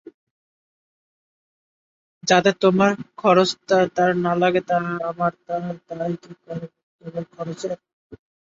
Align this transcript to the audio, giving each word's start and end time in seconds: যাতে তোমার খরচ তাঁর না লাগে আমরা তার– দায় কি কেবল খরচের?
যাতে 2.23 2.51
তোমার 2.61 2.91
খরচ 3.17 3.49
তাঁর 3.95 4.11
না 4.23 4.33
লাগে 4.41 4.61
আমরা 5.01 5.27
তার– 5.39 5.77
দায় 5.89 6.15
কি 6.21 6.31
কেবল 7.01 7.23
খরচের? 7.33 7.71